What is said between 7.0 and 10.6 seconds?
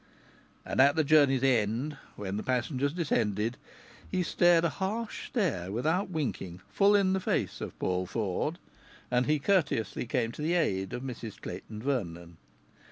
the face of Paul Ford, and he courteously came to the